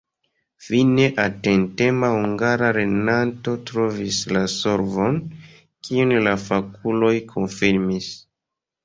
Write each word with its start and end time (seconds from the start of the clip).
Fine 0.67 1.03
atentema 1.23 2.07
hungara 2.15 2.69
lernanto 2.77 3.53
trovis 3.71 4.21
la 4.37 4.41
solvon, 4.55 5.21
kiun 5.89 6.15
la 6.29 6.35
fakuloj 6.47 7.11
konfirmis. 7.35 8.09